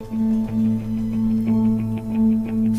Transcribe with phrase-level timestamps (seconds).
[0.00, 0.77] うん。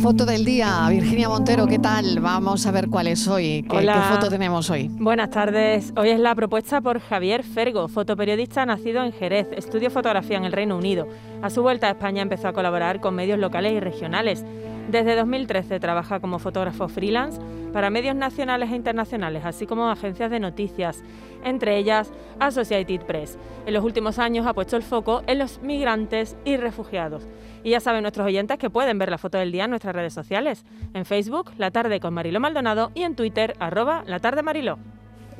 [0.01, 2.21] Foto del día, Virginia Montero, ¿qué tal?
[2.21, 3.65] Vamos a ver cuál es hoy.
[3.69, 3.93] ¿Qué, Hola.
[3.95, 4.89] qué foto tenemos hoy?
[4.93, 5.91] Buenas tardes.
[5.97, 10.53] Hoy es la propuesta por Javier Fergo, fotoperiodista nacido en Jerez, estudió fotografía en el
[10.53, 11.05] Reino Unido.
[11.41, 14.45] A su vuelta a España empezó a colaborar con medios locales y regionales.
[14.89, 17.39] Desde 2013 trabaja como fotógrafo freelance
[17.73, 21.03] para medios nacionales e internacionales, así como agencias de noticias,
[21.43, 23.37] entre ellas Associated Press.
[23.65, 27.27] En los últimos años ha puesto el foco en los migrantes y refugiados.
[27.63, 30.13] Y ya saben nuestros oyentes que pueden ver la foto del día en nuestras redes
[30.13, 34.77] sociales, en Facebook, La Tarde con Mariló Maldonado y en Twitter, arroba La Tarde Mariló.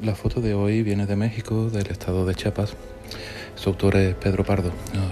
[0.01, 2.75] La foto de hoy viene de México, del estado de Chiapas.
[3.55, 4.71] Su autor es Pedro Pardo,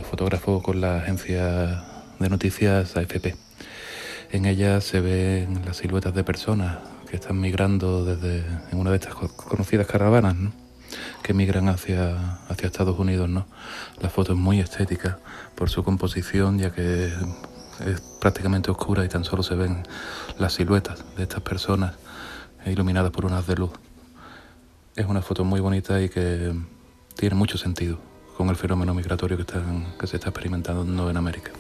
[0.10, 1.84] fotógrafo con la agencia
[2.20, 3.36] de noticias AFP.
[4.32, 6.78] En ella se ven las siluetas de personas
[7.10, 10.52] que están migrando desde en una de estas co- conocidas caravanas, ¿no?
[11.22, 13.30] que migran hacia, hacia Estados Unidos.
[13.30, 13.46] ¿no?
[14.02, 15.20] La foto es muy estética
[15.56, 17.12] por su composición, ya que
[17.86, 19.84] es prácticamente oscura y tan solo se ven
[20.38, 21.96] las siluetas de estas personas
[22.66, 23.72] iluminadas por unas de luz.
[24.96, 26.54] Es una foto muy bonita y que
[27.16, 28.00] tiene mucho sentido
[28.36, 31.52] con el fenómeno migratorio que se está experimentando en América.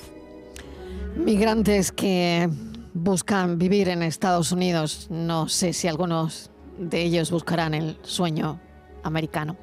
[1.16, 2.50] Migrantes que
[2.94, 5.08] buscan vivir en Estados Unidos.
[5.09, 8.59] No sé si algunos de ellos buscarán el sueño
[9.03, 9.58] americano.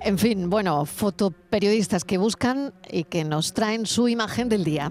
[0.00, 4.90] En fin, bueno, fotoperiodistas que buscan y que nos traen su imagen del día.